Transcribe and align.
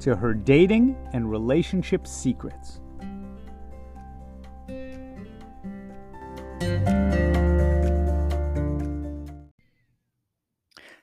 to 0.00 0.16
her 0.16 0.34
dating 0.34 0.96
and 1.12 1.30
relationship 1.30 2.06
secrets. 2.06 2.80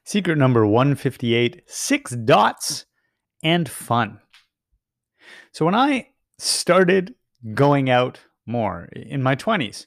Secret 0.03 0.37
number 0.37 0.65
158 0.65 1.63
six 1.67 2.11
dots 2.11 2.85
and 3.43 3.67
fun. 3.67 4.19
So, 5.51 5.65
when 5.65 5.75
I 5.75 6.09
started 6.37 7.15
going 7.53 7.89
out 7.89 8.19
more 8.45 8.89
in 8.93 9.21
my 9.21 9.35
20s, 9.35 9.85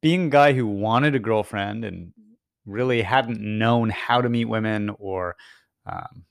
being 0.00 0.26
a 0.26 0.30
guy 0.30 0.52
who 0.54 0.66
wanted 0.66 1.14
a 1.14 1.18
girlfriend 1.18 1.84
and 1.84 2.12
really 2.66 3.02
hadn't 3.02 3.40
known 3.40 3.90
how 3.90 4.20
to 4.20 4.28
meet 4.28 4.46
women 4.46 4.90
or 4.98 5.36
um, 5.86 6.24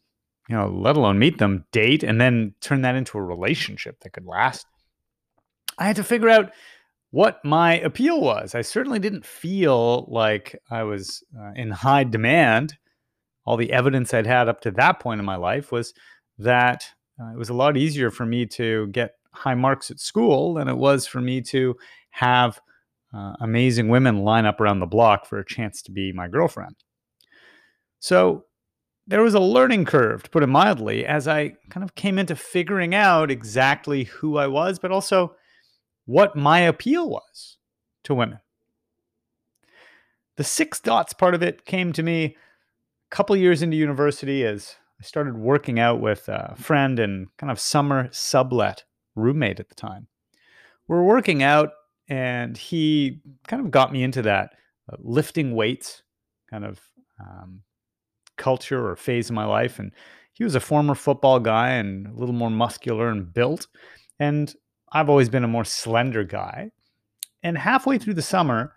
you 0.53 0.59
know, 0.59 0.67
let 0.67 0.95
alone 0.95 1.17
meet 1.17 1.39
them, 1.39 1.65
date, 1.71 2.03
and 2.03 2.21
then 2.21 2.53
turn 2.61 2.83
that 2.83 2.93
into 2.93 3.17
a 3.17 3.23
relationship 3.23 3.99
that 4.01 4.11
could 4.11 4.27
last. 4.27 4.67
I 5.79 5.87
had 5.87 5.95
to 5.95 6.03
figure 6.03 6.29
out 6.29 6.51
what 7.09 7.43
my 7.43 7.79
appeal 7.79 8.21
was. 8.21 8.53
I 8.53 8.61
certainly 8.61 8.99
didn't 8.99 9.25
feel 9.25 10.05
like 10.11 10.55
I 10.69 10.83
was 10.83 11.23
uh, 11.35 11.53
in 11.55 11.71
high 11.71 12.03
demand. 12.03 12.77
All 13.47 13.57
the 13.57 13.73
evidence 13.73 14.13
I'd 14.13 14.27
had 14.27 14.47
up 14.47 14.61
to 14.61 14.71
that 14.73 14.99
point 14.99 15.19
in 15.19 15.25
my 15.25 15.37
life 15.37 15.71
was 15.71 15.95
that 16.37 16.85
uh, 17.19 17.31
it 17.31 17.37
was 17.37 17.49
a 17.49 17.55
lot 17.55 17.75
easier 17.75 18.11
for 18.11 18.27
me 18.27 18.45
to 18.45 18.85
get 18.89 19.15
high 19.31 19.55
marks 19.55 19.89
at 19.89 19.99
school 19.99 20.53
than 20.53 20.67
it 20.67 20.77
was 20.77 21.07
for 21.07 21.19
me 21.19 21.41
to 21.41 21.75
have 22.11 22.61
uh, 23.11 23.33
amazing 23.41 23.89
women 23.89 24.19
line 24.19 24.45
up 24.45 24.61
around 24.61 24.81
the 24.81 24.85
block 24.85 25.25
for 25.25 25.39
a 25.39 25.45
chance 25.45 25.81
to 25.81 25.91
be 25.91 26.11
my 26.11 26.27
girlfriend. 26.27 26.75
So 27.97 28.45
there 29.05 29.21
was 29.21 29.33
a 29.33 29.39
learning 29.39 29.85
curve, 29.85 30.23
to 30.23 30.29
put 30.29 30.43
it 30.43 30.47
mildly, 30.47 31.05
as 31.05 31.27
I 31.27 31.55
kind 31.69 31.83
of 31.83 31.95
came 31.95 32.17
into 32.17 32.35
figuring 32.35 32.95
out 32.95 33.29
exactly 33.29 34.05
who 34.05 34.37
I 34.37 34.47
was, 34.47 34.79
but 34.79 34.91
also 34.91 35.35
what 36.05 36.35
my 36.35 36.59
appeal 36.59 37.09
was 37.09 37.57
to 38.05 38.15
women. 38.15 38.39
The 40.37 40.43
six 40.43 40.79
dots 40.79 41.13
part 41.13 41.35
of 41.35 41.43
it 41.43 41.65
came 41.65 41.93
to 41.93 42.03
me 42.03 42.23
a 42.25 42.35
couple 43.15 43.35
years 43.35 43.61
into 43.61 43.77
university 43.77 44.45
as 44.45 44.75
I 44.99 45.03
started 45.03 45.37
working 45.37 45.79
out 45.79 46.01
with 46.01 46.27
a 46.29 46.55
friend 46.57 46.97
and 46.97 47.27
kind 47.37 47.51
of 47.51 47.59
summer 47.59 48.09
sublet 48.11 48.83
roommate 49.15 49.59
at 49.59 49.69
the 49.69 49.75
time. 49.75 50.07
We 50.87 50.95
are 50.95 51.03
working 51.03 51.43
out, 51.43 51.71
and 52.07 52.57
he 52.57 53.21
kind 53.47 53.63
of 53.63 53.71
got 53.71 53.91
me 53.91 54.03
into 54.03 54.21
that 54.23 54.51
uh, 54.91 54.95
lifting 54.99 55.55
weights, 55.55 56.03
kind 56.49 56.65
of 56.65 56.79
um, 57.19 57.61
culture 58.37 58.87
or 58.87 58.95
phase 58.95 59.29
of 59.29 59.35
my 59.35 59.45
life. 59.45 59.79
And 59.79 59.91
he 60.33 60.43
was 60.43 60.55
a 60.55 60.59
former 60.59 60.95
football 60.95 61.39
guy 61.39 61.71
and 61.71 62.07
a 62.07 62.13
little 62.13 62.35
more 62.35 62.49
muscular 62.49 63.09
and 63.09 63.33
built. 63.33 63.67
And 64.19 64.53
I've 64.91 65.09
always 65.09 65.29
been 65.29 65.43
a 65.43 65.47
more 65.47 65.65
slender 65.65 66.23
guy. 66.23 66.71
And 67.43 67.57
halfway 67.57 67.97
through 67.97 68.13
the 68.13 68.21
summer, 68.21 68.73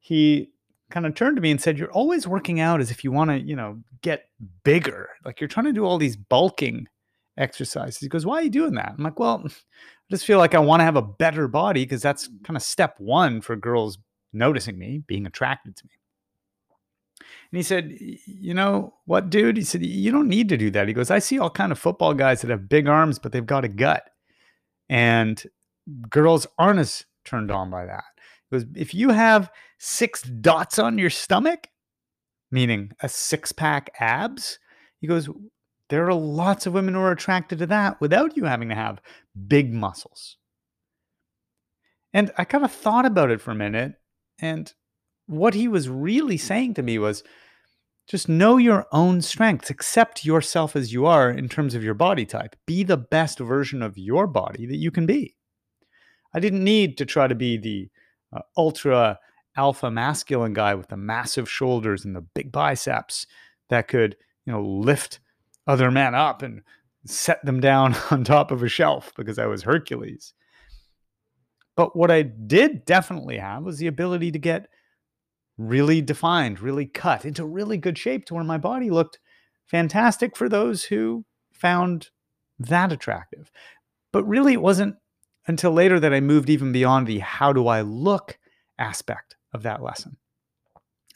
he 0.00 0.50
kind 0.90 1.06
of 1.06 1.14
turned 1.14 1.36
to 1.36 1.42
me 1.42 1.50
and 1.50 1.60
said, 1.60 1.78
You're 1.78 1.92
always 1.92 2.26
working 2.26 2.60
out 2.60 2.80
as 2.80 2.90
if 2.90 3.04
you 3.04 3.12
want 3.12 3.30
to, 3.30 3.38
you 3.38 3.56
know, 3.56 3.78
get 4.02 4.24
bigger. 4.64 5.08
Like 5.24 5.40
you're 5.40 5.48
trying 5.48 5.66
to 5.66 5.72
do 5.72 5.84
all 5.84 5.98
these 5.98 6.16
bulking 6.16 6.86
exercises. 7.36 7.98
He 7.98 8.08
goes, 8.08 8.26
Why 8.26 8.36
are 8.36 8.42
you 8.42 8.50
doing 8.50 8.74
that? 8.74 8.94
I'm 8.96 9.04
like, 9.04 9.18
Well, 9.18 9.42
I 9.44 9.50
just 10.10 10.26
feel 10.26 10.38
like 10.38 10.54
I 10.54 10.58
want 10.58 10.80
to 10.80 10.84
have 10.84 10.96
a 10.96 11.02
better 11.02 11.48
body 11.48 11.84
because 11.84 12.02
that's 12.02 12.28
mm. 12.28 12.42
kind 12.44 12.56
of 12.56 12.62
step 12.62 12.94
one 12.98 13.40
for 13.40 13.56
girls 13.56 13.98
noticing 14.32 14.78
me, 14.78 15.02
being 15.06 15.26
attracted 15.26 15.76
to 15.76 15.84
me. 15.86 15.92
And 17.50 17.56
he 17.56 17.62
said, 17.62 17.96
"You 18.26 18.54
know 18.54 18.94
what, 19.04 19.30
dude?" 19.30 19.56
He 19.56 19.62
said, 19.62 19.84
"You 19.84 20.10
don't 20.10 20.28
need 20.28 20.48
to 20.48 20.56
do 20.56 20.70
that." 20.70 20.88
He 20.88 20.94
goes, 20.94 21.10
"I 21.10 21.18
see 21.18 21.38
all 21.38 21.50
kind 21.50 21.72
of 21.72 21.78
football 21.78 22.14
guys 22.14 22.42
that 22.42 22.50
have 22.50 22.68
big 22.68 22.88
arms, 22.88 23.18
but 23.18 23.32
they've 23.32 23.44
got 23.44 23.64
a 23.64 23.68
gut, 23.68 24.08
and 24.88 25.42
girls 26.08 26.46
aren't 26.58 26.80
as 26.80 27.04
turned 27.24 27.50
on 27.50 27.70
by 27.70 27.86
that." 27.86 28.04
He 28.50 28.56
goes, 28.56 28.66
"If 28.74 28.94
you 28.94 29.10
have 29.10 29.50
six 29.78 30.22
dots 30.22 30.78
on 30.78 30.98
your 30.98 31.10
stomach, 31.10 31.68
meaning 32.50 32.92
a 33.00 33.08
six 33.08 33.52
pack 33.52 33.90
abs," 34.00 34.58
he 35.00 35.06
goes, 35.06 35.28
"There 35.88 36.06
are 36.06 36.14
lots 36.14 36.66
of 36.66 36.72
women 36.72 36.94
who 36.94 37.00
are 37.00 37.12
attracted 37.12 37.58
to 37.60 37.66
that 37.66 38.00
without 38.00 38.36
you 38.36 38.44
having 38.44 38.68
to 38.68 38.74
have 38.74 39.00
big 39.46 39.72
muscles." 39.72 40.36
And 42.12 42.30
I 42.38 42.44
kind 42.44 42.64
of 42.64 42.72
thought 42.72 43.04
about 43.04 43.30
it 43.30 43.40
for 43.40 43.50
a 43.50 43.54
minute, 43.54 44.00
and 44.38 44.72
what 45.28 45.54
he 45.54 45.68
was 45.68 45.88
really 45.88 46.38
saying 46.38 46.74
to 46.74 46.82
me 46.82 46.98
was 46.98 47.22
just 48.08 48.28
know 48.28 48.56
your 48.56 48.86
own 48.90 49.20
strengths, 49.20 49.68
accept 49.68 50.24
yourself 50.24 50.74
as 50.74 50.92
you 50.92 51.04
are 51.04 51.30
in 51.30 51.48
terms 51.48 51.74
of 51.74 51.84
your 51.84 51.94
body 51.94 52.24
type. 52.24 52.56
Be 52.66 52.82
the 52.82 52.96
best 52.96 53.38
version 53.38 53.82
of 53.82 53.98
your 53.98 54.26
body 54.26 54.64
that 54.66 54.78
you 54.78 54.90
can 54.90 55.04
be. 55.04 55.36
I 56.34 56.40
didn't 56.40 56.64
need 56.64 56.96
to 56.98 57.04
try 57.04 57.26
to 57.26 57.34
be 57.34 57.58
the 57.58 57.90
uh, 58.34 58.40
ultra 58.56 59.18
alpha 59.56 59.90
masculine 59.90 60.54
guy 60.54 60.74
with 60.74 60.88
the 60.88 60.96
massive 60.96 61.50
shoulders 61.50 62.04
and 62.04 62.16
the 62.16 62.22
big 62.22 62.50
biceps 62.50 63.26
that 63.68 63.88
could, 63.88 64.16
you 64.46 64.52
know, 64.52 64.62
lift 64.62 65.20
other 65.66 65.90
men 65.90 66.14
up 66.14 66.40
and 66.40 66.62
set 67.04 67.44
them 67.44 67.60
down 67.60 67.94
on 68.10 68.24
top 68.24 68.50
of 68.50 68.62
a 68.62 68.68
shelf 68.68 69.12
because 69.16 69.38
I 69.38 69.46
was 69.46 69.62
Hercules. 69.62 70.32
But 71.76 71.94
what 71.94 72.10
I 72.10 72.22
did 72.22 72.86
definitely 72.86 73.36
have 73.36 73.62
was 73.62 73.76
the 73.76 73.86
ability 73.86 74.32
to 74.32 74.38
get 74.38 74.68
really 75.58 76.00
defined, 76.00 76.60
really 76.60 76.86
cut 76.86 77.24
into 77.24 77.44
really 77.44 77.76
good 77.76 77.98
shape 77.98 78.24
to 78.26 78.34
where 78.34 78.44
my 78.44 78.58
body 78.58 78.90
looked 78.90 79.18
fantastic 79.66 80.36
for 80.36 80.48
those 80.48 80.84
who 80.84 81.24
found 81.52 82.08
that 82.58 82.92
attractive. 82.92 83.50
But 84.12 84.24
really, 84.24 84.54
it 84.54 84.62
wasn't 84.62 84.96
until 85.46 85.72
later 85.72 85.98
that 86.00 86.14
I 86.14 86.20
moved 86.20 86.48
even 86.48 86.72
beyond 86.72 87.06
the 87.06 87.18
how 87.18 87.52
do 87.52 87.66
I 87.66 87.80
look 87.82 88.38
aspect 88.78 89.36
of 89.52 89.62
that 89.64 89.82
lesson. 89.82 90.16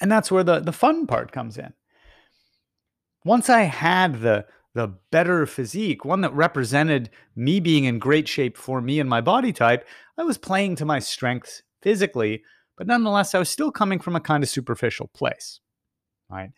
And 0.00 0.10
that's 0.10 0.30
where 0.30 0.44
the, 0.44 0.58
the 0.58 0.72
fun 0.72 1.06
part 1.06 1.32
comes 1.32 1.56
in. 1.56 1.72
Once 3.24 3.48
I 3.48 3.62
had 3.62 4.20
the, 4.20 4.46
the 4.74 4.94
better 5.10 5.46
physique, 5.46 6.04
one 6.04 6.22
that 6.22 6.34
represented 6.34 7.10
me 7.36 7.60
being 7.60 7.84
in 7.84 8.00
great 8.00 8.26
shape 8.26 8.56
for 8.56 8.80
me 8.80 8.98
and 8.98 9.08
my 9.08 9.20
body 9.20 9.52
type, 9.52 9.86
I 10.18 10.24
was 10.24 10.38
playing 10.38 10.76
to 10.76 10.84
my 10.84 10.98
strengths 10.98 11.62
physically 11.82 12.42
but 12.82 12.88
nonetheless, 12.88 13.32
I 13.32 13.38
was 13.38 13.48
still 13.48 13.70
coming 13.70 14.00
from 14.00 14.16
a 14.16 14.20
kind 14.20 14.42
of 14.42 14.50
superficial 14.50 15.06
place. 15.14 15.60
Right? 16.28 16.50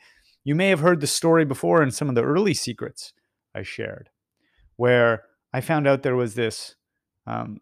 You 0.42 0.54
may 0.54 0.70
have 0.70 0.80
heard 0.80 1.02
the 1.02 1.06
story 1.06 1.44
before 1.44 1.82
in 1.82 1.90
some 1.90 2.08
of 2.08 2.14
the 2.14 2.22
early 2.22 2.54
secrets 2.54 3.12
I 3.54 3.62
shared, 3.62 4.08
where 4.76 5.24
I 5.52 5.60
found 5.60 5.86
out 5.86 6.02
there 6.02 6.16
was 6.16 6.34
this. 6.34 6.76
Um, 7.26 7.60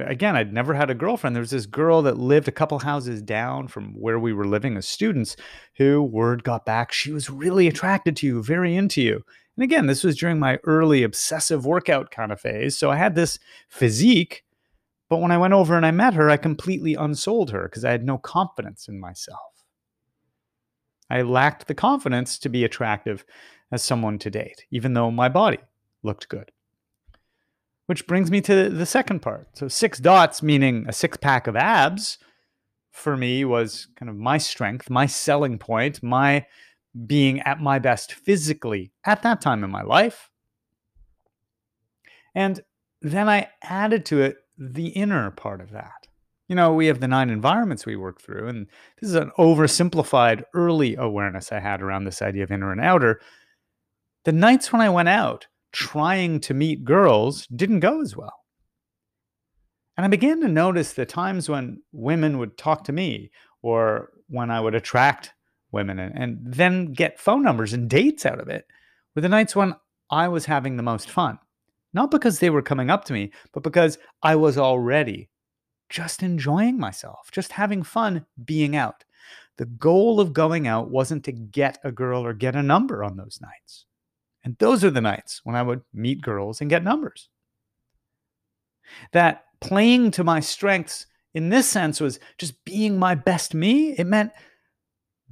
again, 0.00 0.34
I'd 0.34 0.50
never 0.50 0.72
had 0.72 0.88
a 0.88 0.94
girlfriend. 0.94 1.36
There 1.36 1.42
was 1.42 1.50
this 1.50 1.66
girl 1.66 2.00
that 2.00 2.16
lived 2.16 2.48
a 2.48 2.52
couple 2.52 2.78
houses 2.78 3.20
down 3.20 3.68
from 3.68 3.92
where 4.00 4.18
we 4.18 4.32
were 4.32 4.46
living 4.46 4.78
as 4.78 4.88
students 4.88 5.36
who, 5.76 6.02
word 6.02 6.42
got 6.42 6.64
back, 6.64 6.90
she 6.90 7.12
was 7.12 7.28
really 7.28 7.68
attracted 7.68 8.16
to 8.16 8.26
you, 8.26 8.42
very 8.42 8.74
into 8.74 9.02
you. 9.02 9.22
And 9.58 9.62
again, 9.62 9.88
this 9.88 10.04
was 10.04 10.16
during 10.16 10.38
my 10.38 10.58
early 10.64 11.02
obsessive 11.02 11.66
workout 11.66 12.10
kind 12.10 12.32
of 12.32 12.40
phase. 12.40 12.78
So 12.78 12.90
I 12.90 12.96
had 12.96 13.14
this 13.14 13.38
physique 13.68 14.42
but 15.14 15.20
when 15.20 15.30
I 15.30 15.38
went 15.38 15.54
over 15.54 15.76
and 15.76 15.86
I 15.86 15.92
met 15.92 16.14
her, 16.14 16.28
I 16.28 16.36
completely 16.36 16.94
unsold 16.94 17.52
her 17.52 17.68
because 17.68 17.84
I 17.84 17.92
had 17.92 18.04
no 18.04 18.18
confidence 18.18 18.88
in 18.88 18.98
myself. 18.98 19.62
I 21.08 21.22
lacked 21.22 21.68
the 21.68 21.74
confidence 21.76 22.36
to 22.40 22.48
be 22.48 22.64
attractive 22.64 23.24
as 23.70 23.80
someone 23.80 24.18
to 24.18 24.28
date, 24.28 24.64
even 24.72 24.92
though 24.92 25.12
my 25.12 25.28
body 25.28 25.58
looked 26.02 26.28
good. 26.28 26.50
Which 27.86 28.08
brings 28.08 28.28
me 28.28 28.40
to 28.40 28.68
the 28.68 28.86
second 28.86 29.22
part. 29.22 29.56
So, 29.56 29.68
six 29.68 30.00
dots, 30.00 30.42
meaning 30.42 30.84
a 30.88 30.92
six 30.92 31.16
pack 31.16 31.46
of 31.46 31.54
abs, 31.54 32.18
for 32.90 33.16
me 33.16 33.44
was 33.44 33.86
kind 33.94 34.10
of 34.10 34.16
my 34.16 34.36
strength, 34.36 34.90
my 34.90 35.06
selling 35.06 35.60
point, 35.60 36.02
my 36.02 36.44
being 37.06 37.38
at 37.42 37.60
my 37.60 37.78
best 37.78 38.14
physically 38.14 38.90
at 39.06 39.22
that 39.22 39.40
time 39.40 39.62
in 39.62 39.70
my 39.70 39.82
life. 39.82 40.28
And 42.34 42.64
then 43.00 43.28
I 43.28 43.50
added 43.62 44.06
to 44.06 44.20
it 44.20 44.38
the 44.58 44.88
inner 44.88 45.30
part 45.30 45.60
of 45.60 45.70
that. 45.72 46.08
You 46.48 46.56
know, 46.56 46.74
we 46.74 46.86
have 46.86 47.00
the 47.00 47.08
nine 47.08 47.30
environments 47.30 47.86
we 47.86 47.96
work 47.96 48.20
through, 48.20 48.48
and 48.48 48.66
this 49.00 49.08
is 49.08 49.16
an 49.16 49.30
oversimplified 49.38 50.44
early 50.54 50.94
awareness 50.94 51.50
I 51.50 51.60
had 51.60 51.80
around 51.80 52.04
this 52.04 52.20
idea 52.20 52.44
of 52.44 52.50
inner 52.50 52.70
and 52.70 52.80
outer. 52.80 53.20
The 54.24 54.32
nights 54.32 54.72
when 54.72 54.82
I 54.82 54.90
went 54.90 55.08
out 55.08 55.46
trying 55.72 56.40
to 56.40 56.54
meet 56.54 56.84
girls 56.84 57.46
didn't 57.48 57.80
go 57.80 58.00
as 58.00 58.16
well. 58.16 58.44
And 59.96 60.04
I 60.04 60.08
began 60.08 60.40
to 60.40 60.48
notice 60.48 60.92
the 60.92 61.06
times 61.06 61.48
when 61.48 61.82
women 61.92 62.38
would 62.38 62.58
talk 62.58 62.84
to 62.84 62.92
me 62.92 63.30
or 63.62 64.10
when 64.28 64.50
I 64.50 64.60
would 64.60 64.74
attract 64.74 65.32
women 65.72 65.98
and, 65.98 66.16
and 66.16 66.38
then 66.44 66.92
get 66.92 67.18
phone 67.18 67.42
numbers 67.42 67.72
and 67.72 67.88
dates 67.88 68.26
out 68.26 68.40
of 68.40 68.48
it 68.48 68.64
were 69.14 69.22
the 69.22 69.28
nights 69.28 69.54
when 69.56 69.74
I 70.10 70.28
was 70.28 70.46
having 70.46 70.76
the 70.76 70.82
most 70.82 71.10
fun. 71.10 71.38
Not 71.94 72.10
because 72.10 72.40
they 72.40 72.50
were 72.50 72.62
coming 72.62 72.90
up 72.90 73.04
to 73.06 73.12
me, 73.12 73.30
but 73.52 73.62
because 73.62 73.98
I 74.22 74.36
was 74.36 74.58
already 74.58 75.30
just 75.88 76.22
enjoying 76.22 76.78
myself, 76.78 77.30
just 77.30 77.52
having 77.52 77.82
fun 77.82 78.26
being 78.44 78.74
out. 78.74 79.04
The 79.56 79.66
goal 79.66 80.18
of 80.18 80.32
going 80.32 80.66
out 80.66 80.90
wasn't 80.90 81.24
to 81.24 81.32
get 81.32 81.78
a 81.84 81.92
girl 81.92 82.26
or 82.26 82.32
get 82.32 82.56
a 82.56 82.62
number 82.62 83.04
on 83.04 83.16
those 83.16 83.38
nights. 83.40 83.86
And 84.42 84.58
those 84.58 84.82
are 84.82 84.90
the 84.90 85.00
nights 85.00 85.40
when 85.44 85.54
I 85.54 85.62
would 85.62 85.82
meet 85.92 86.20
girls 86.20 86.60
and 86.60 86.68
get 86.68 86.82
numbers. 86.82 87.30
That 89.12 89.44
playing 89.60 90.10
to 90.12 90.24
my 90.24 90.40
strengths 90.40 91.06
in 91.32 91.48
this 91.48 91.68
sense 91.68 92.00
was 92.00 92.18
just 92.38 92.64
being 92.64 92.98
my 92.98 93.14
best 93.14 93.54
me. 93.54 93.92
It 93.92 94.06
meant 94.06 94.32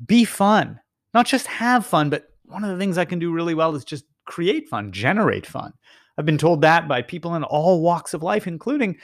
be 0.06 0.24
fun, 0.24 0.80
not 1.12 1.26
just 1.26 1.46
have 1.48 1.84
fun, 1.84 2.08
but 2.08 2.28
one 2.44 2.64
of 2.64 2.70
the 2.70 2.78
things 2.78 2.98
I 2.98 3.04
can 3.04 3.18
do 3.18 3.32
really 3.32 3.54
well 3.54 3.74
is 3.74 3.84
just 3.84 4.04
create 4.24 4.68
fun, 4.68 4.92
generate 4.92 5.46
fun. 5.46 5.72
I've 6.18 6.26
been 6.26 6.38
told 6.38 6.60
that 6.62 6.88
by 6.88 7.02
people 7.02 7.34
in 7.34 7.44
all 7.44 7.80
walks 7.80 8.14
of 8.14 8.22
life, 8.22 8.46
including 8.46 8.98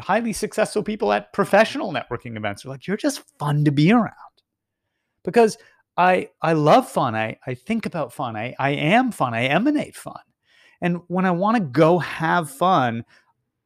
highly 0.00 0.32
successful 0.32 0.82
people 0.82 1.12
at 1.12 1.32
professional 1.32 1.92
networking 1.92 2.36
events. 2.36 2.62
They're 2.62 2.72
like, 2.72 2.86
you're 2.86 2.96
just 2.96 3.22
fun 3.38 3.64
to 3.64 3.70
be 3.70 3.92
around. 3.92 4.14
Because 5.24 5.58
I 5.96 6.28
I 6.40 6.54
love 6.54 6.88
fun. 6.88 7.14
I, 7.14 7.38
I 7.46 7.54
think 7.54 7.86
about 7.86 8.12
fun. 8.12 8.36
I, 8.36 8.54
I 8.58 8.70
am 8.70 9.12
fun. 9.12 9.34
I 9.34 9.44
emanate 9.44 9.96
fun. 9.96 10.20
And 10.80 11.00
when 11.08 11.26
I 11.26 11.30
want 11.30 11.56
to 11.56 11.62
go 11.62 11.98
have 11.98 12.50
fun, 12.50 13.04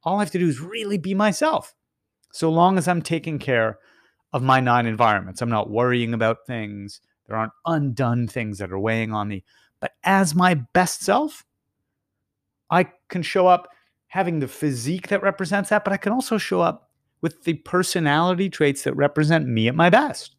all 0.03 0.17
I 0.17 0.21
have 0.21 0.33
to 0.33 0.39
do 0.39 0.49
is 0.49 0.61
really 0.61 0.99
be 0.99 1.15
myself. 1.15 1.75
So 2.33 2.51
long 2.51 2.77
as 2.77 2.89
I'm 2.89 3.03
taking 3.03 3.39
care 3.39 3.79
of 4.33 4.43
my 4.43 4.59
nine 4.59 4.87
environments, 4.87 5.41
I'm 5.41 5.51
not 5.51 5.71
worrying 5.71 6.13
about 6.13 6.47
things. 6.47 7.01
There 7.27 7.37
aren't 7.37 7.53
undone 7.67 8.27
things 8.27 8.59
that 8.59 8.73
are 8.73 8.79
weighing 8.79 9.13
on 9.13 9.29
me. 9.29 9.45
But 9.81 9.93
as 10.03 10.35
my 10.35 10.55
best 10.55 11.03
self, 11.03 11.45
I 12.71 12.89
can 13.09 13.23
show 13.23 13.47
up 13.47 13.69
having 14.09 14.41
the 14.41 14.49
physique 14.49 15.09
that 15.09 15.23
represents 15.23 15.71
that, 15.71 15.85
but 15.85 15.93
I 15.93 15.97
can 15.97 16.13
also 16.13 16.39
show 16.39 16.61
up 16.61 16.91
with 17.21 17.45
the 17.45 17.55
personality 17.55 18.49
traits 18.49 18.85
that 18.85 18.95
represent 18.95 19.47
me 19.47 19.67
at 19.69 19.75
my 19.75 19.91
best. 19.91 20.37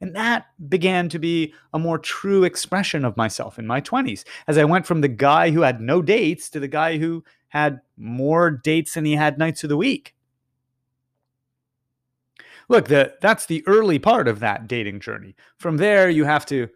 And 0.00 0.14
that 0.16 0.46
began 0.68 1.08
to 1.10 1.18
be 1.18 1.54
a 1.72 1.78
more 1.78 1.98
true 1.98 2.44
expression 2.44 3.04
of 3.04 3.16
myself 3.16 3.58
in 3.58 3.66
my 3.66 3.80
20s 3.80 4.24
as 4.46 4.58
I 4.58 4.64
went 4.64 4.86
from 4.86 5.00
the 5.00 5.08
guy 5.08 5.50
who 5.50 5.62
had 5.62 5.80
no 5.80 6.02
dates 6.02 6.50
to 6.50 6.60
the 6.60 6.68
guy 6.68 6.98
who 6.98 7.24
had 7.48 7.80
more 7.96 8.50
dates 8.50 8.94
than 8.94 9.04
he 9.04 9.14
had 9.14 9.38
nights 9.38 9.62
of 9.62 9.68
the 9.68 9.76
week. 9.76 10.14
Look, 12.68 12.88
the, 12.88 13.14
that's 13.20 13.46
the 13.46 13.62
early 13.66 13.98
part 13.98 14.26
of 14.26 14.40
that 14.40 14.66
dating 14.66 15.00
journey. 15.00 15.36
From 15.58 15.76
there, 15.76 16.08
you 16.10 16.24
have 16.24 16.44
to 16.46 16.68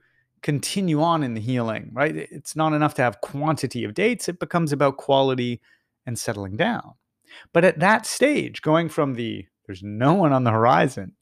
continue 0.43 1.03
on 1.03 1.23
in 1.23 1.35
the 1.35 1.41
healing, 1.41 1.91
right? 1.93 2.15
It's 2.15 2.57
not 2.57 2.73
enough 2.73 2.95
to 2.95 3.03
have 3.03 3.21
quantity 3.21 3.85
of 3.85 3.95
dates, 3.95 4.29
it 4.29 4.39
becomes 4.39 4.73
about 4.73 4.97
quality 4.97 5.61
and 6.07 6.19
settling 6.19 6.57
down. 6.57 6.95
But 7.53 7.65
at 7.65 7.81
that 7.81 8.07
stage, 8.07 8.63
going 8.63 8.89
from 8.89 9.15
the 9.15 9.47
there's 9.67 9.83
no 9.83 10.15
one 10.15 10.33
on 10.33 10.45
the 10.45 10.51
horizon, 10.51 11.15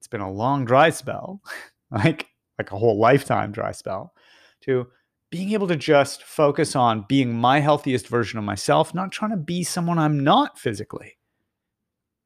it's 0.00 0.08
been 0.08 0.20
a 0.20 0.30
long 0.30 0.64
dry 0.64 0.90
spell, 0.90 1.42
like 1.90 2.26
like 2.58 2.72
a 2.72 2.78
whole 2.78 2.98
lifetime 2.98 3.52
dry 3.52 3.72
spell, 3.72 4.14
to 4.62 4.86
being 5.30 5.52
able 5.52 5.66
to 5.68 5.76
just 5.76 6.22
focus 6.22 6.76
on 6.76 7.04
being 7.08 7.34
my 7.34 7.60
healthiest 7.60 8.08
version 8.08 8.38
of 8.38 8.44
myself, 8.44 8.94
not 8.94 9.12
trying 9.12 9.32
to 9.32 9.36
be 9.36 9.62
someone 9.64 9.98
I'm 9.98 10.22
not 10.22 10.58
physically. 10.58 11.18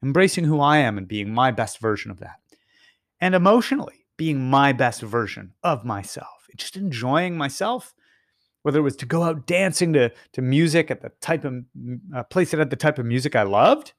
Embracing 0.02 0.44
who 0.44 0.61
I 0.61 0.78
am 0.78 0.99
and 0.99 1.08
being 1.08 1.32
my 1.32 1.50
best 1.50 1.81
version 1.81 2.11
of 2.11 2.20
that. 2.20 2.37
And 3.20 3.34
emotionally, 3.34 4.00
being 4.20 4.50
my 4.50 4.70
best 4.70 5.00
version 5.00 5.55
of 5.62 5.82
myself, 5.82 6.46
just 6.55 6.76
enjoying 6.76 7.38
myself. 7.38 7.94
Whether 8.61 8.81
it 8.81 8.82
was 8.82 8.96
to 8.96 9.06
go 9.06 9.22
out 9.22 9.46
dancing 9.46 9.94
to, 9.94 10.12
to 10.34 10.43
music 10.43 10.90
at 10.90 11.00
the 11.00 11.08
type 11.22 11.46
of 11.46 11.64
uh, 12.14 12.25
place 12.25 12.50
that 12.50 12.58
had 12.58 12.69
the 12.69 12.76
type 12.76 12.99
of 12.99 13.06
music 13.06 13.34
I 13.34 13.44
loved, 13.44 13.94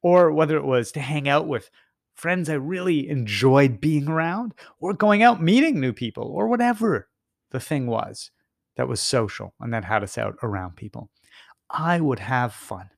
or 0.00 0.30
whether 0.30 0.56
it 0.56 0.64
was 0.64 0.92
to 0.92 1.00
hang 1.00 1.28
out 1.28 1.48
with 1.48 1.70
friends 2.14 2.48
I 2.48 2.54
really 2.54 3.08
enjoyed 3.08 3.80
being 3.80 4.06
around, 4.06 4.54
or 4.78 4.94
going 4.94 5.24
out 5.24 5.42
meeting 5.42 5.80
new 5.80 5.92
people, 5.92 6.28
or 6.28 6.46
whatever 6.46 7.08
the 7.50 7.58
thing 7.58 7.88
was 7.88 8.30
that 8.76 8.86
was 8.86 9.00
social 9.00 9.54
and 9.58 9.74
that 9.74 9.86
had 9.86 10.04
us 10.04 10.16
out 10.16 10.36
around 10.40 10.76
people. 10.76 11.10
I 11.68 12.00
would 12.00 12.20
have 12.20 12.54
fun. 12.54 12.90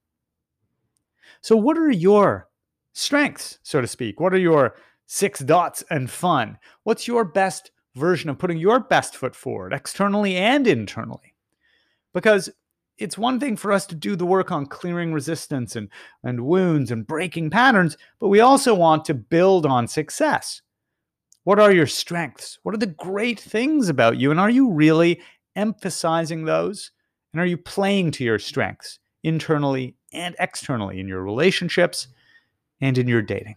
So, 1.40 1.56
what 1.56 1.78
are 1.78 1.90
your 1.90 2.50
strengths, 2.92 3.60
so 3.62 3.80
to 3.80 3.86
speak? 3.86 4.20
What 4.20 4.34
are 4.34 4.38
your 4.38 4.76
six 5.06 5.40
dots 5.40 5.82
and 5.90 6.10
fun. 6.10 6.58
What's 6.82 7.08
your 7.08 7.24
best 7.24 7.70
version 7.94 8.28
of 8.28 8.38
putting 8.38 8.58
your 8.58 8.80
best 8.80 9.16
foot 9.16 9.34
forward, 9.34 9.72
externally 9.72 10.36
and 10.36 10.66
internally? 10.66 11.34
Because 12.12 12.50
it's 12.98 13.18
one 13.18 13.38
thing 13.38 13.56
for 13.56 13.72
us 13.72 13.86
to 13.86 13.94
do 13.94 14.16
the 14.16 14.26
work 14.26 14.50
on 14.50 14.66
clearing 14.66 15.12
resistance 15.12 15.76
and, 15.76 15.88
and 16.22 16.46
wounds 16.46 16.90
and 16.90 17.06
breaking 17.06 17.50
patterns, 17.50 17.96
but 18.18 18.28
we 18.28 18.40
also 18.40 18.74
want 18.74 19.04
to 19.04 19.14
build 19.14 19.66
on 19.66 19.86
success. 19.86 20.62
What 21.44 21.60
are 21.60 21.72
your 21.72 21.86
strengths? 21.86 22.58
What 22.62 22.74
are 22.74 22.78
the 22.78 22.86
great 22.86 23.38
things 23.38 23.88
about 23.88 24.16
you? 24.16 24.30
And 24.30 24.40
are 24.40 24.50
you 24.50 24.70
really 24.70 25.20
emphasizing 25.54 26.44
those? 26.44 26.90
And 27.32 27.40
are 27.40 27.46
you 27.46 27.56
playing 27.58 28.12
to 28.12 28.24
your 28.24 28.38
strengths 28.38 28.98
internally 29.22 29.94
and 30.12 30.34
externally 30.38 30.98
in 30.98 31.06
your 31.06 31.22
relationships 31.22 32.08
and 32.80 32.96
in 32.96 33.06
your 33.06 33.22
dating? 33.22 33.56